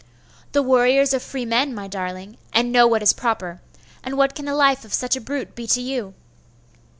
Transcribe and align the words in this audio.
'The 0.53 0.63
warriors 0.63 1.13
are 1.13 1.19
free 1.19 1.45
men, 1.45 1.75
my 1.75 1.87
darling, 1.87 2.35
and 2.53 2.71
know 2.71 2.87
what 2.87 3.03
is 3.03 3.13
proper. 3.13 3.61
And 4.03 4.17
what 4.17 4.33
can 4.33 4.45
the 4.45 4.55
life 4.55 4.83
of 4.83 4.95
such 4.95 5.15
a 5.15 5.21
brute 5.21 5.53
be 5.53 5.67
to 5.67 5.79
you? 5.79 6.15